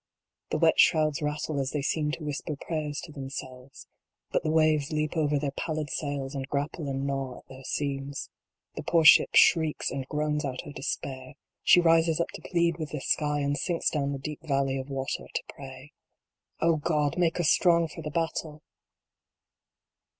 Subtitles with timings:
[0.49, 3.85] The wet shrouds rattle as they seem to whisper prayers to themselves;
[4.31, 8.31] But the waves leap over their pallid sails, and grapple and gnaw at their seams.
[8.73, 11.35] The poor Ship shrieks and groans out her despair.
[11.61, 14.89] She rises up to plead with the sky, and sinks down the deep valley of
[14.89, 15.91] water to pray.
[16.59, 18.63] O God, make us strong for the battle